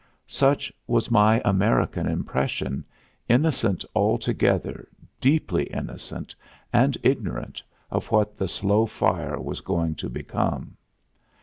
Such 0.25 0.73
was 0.87 1.11
my 1.11 1.39
American 1.45 2.07
impression, 2.07 2.83
innocent 3.29 3.85
altogether, 3.95 4.87
deeply 5.19 5.65
innocent, 5.65 6.33
and 6.73 6.97
ignorant 7.03 7.61
of 7.91 8.07
what 8.09 8.35
the 8.35 8.47
slow 8.47 8.87
fire 8.87 9.39
was 9.39 9.61
going 9.61 9.93
to 9.97 10.09
become. 10.09 10.75